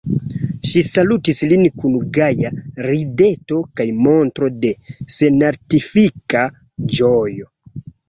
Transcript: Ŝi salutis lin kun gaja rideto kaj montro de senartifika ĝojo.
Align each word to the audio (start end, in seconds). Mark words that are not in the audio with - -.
Ŝi 0.69 0.81
salutis 0.87 1.41
lin 1.51 1.65
kun 1.83 1.99
gaja 2.17 2.51
rideto 2.87 3.61
kaj 3.77 3.89
montro 4.09 4.53
de 4.67 4.75
senartifika 5.21 6.51
ĝojo. 6.99 7.53